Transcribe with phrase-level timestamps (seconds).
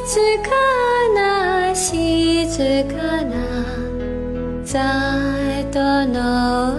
[0.00, 0.08] か
[1.14, 3.64] な静かな
[4.64, 6.72] 在との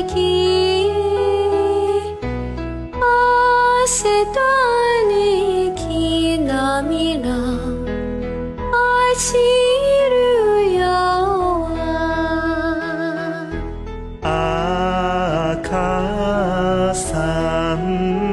[0.00, 0.90] 秋
[3.00, 4.40] 汗と
[5.08, 7.28] に木の実の
[8.72, 8.76] 落
[9.16, 9.34] ち
[10.10, 10.82] るよ
[14.20, 18.27] 赤さん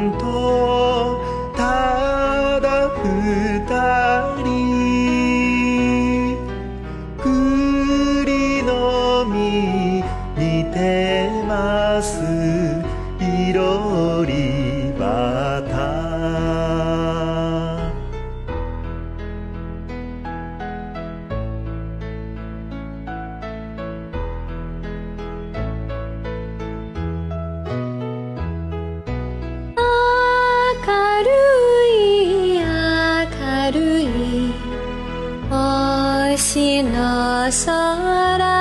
[37.52, 38.55] の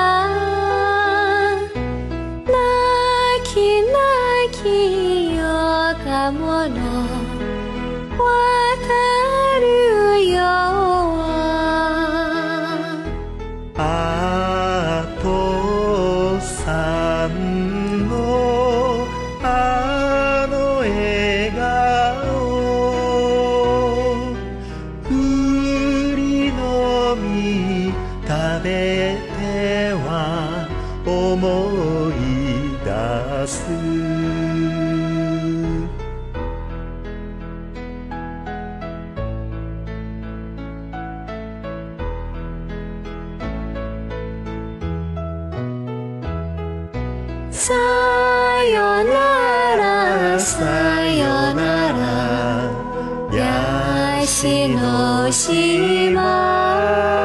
[28.27, 28.33] 食
[28.65, 30.67] べては
[31.07, 32.23] 思い
[32.85, 32.89] 出
[33.47, 33.55] す。
[47.51, 47.73] さ
[48.65, 49.13] よな
[49.77, 50.65] らさ
[51.07, 52.03] よなら
[53.33, 57.24] ヤシの島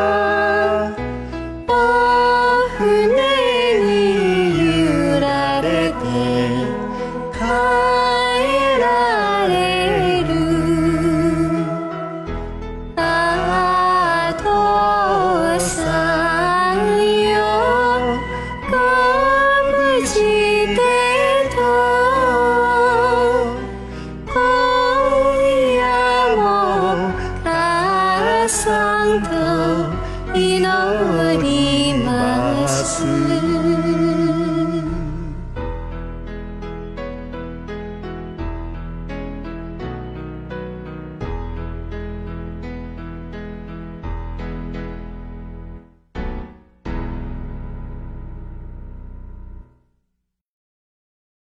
[29.06, 34.09] んと祈ります。